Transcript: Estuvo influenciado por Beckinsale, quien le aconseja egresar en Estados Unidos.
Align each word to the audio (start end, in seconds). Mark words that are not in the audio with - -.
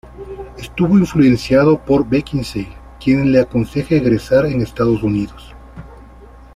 Estuvo 0.57 0.97
influenciado 0.97 1.77
por 1.77 2.09
Beckinsale, 2.09 2.75
quien 2.99 3.31
le 3.31 3.39
aconseja 3.41 3.93
egresar 3.93 4.47
en 4.47 4.61
Estados 4.63 5.03
Unidos. 5.03 5.53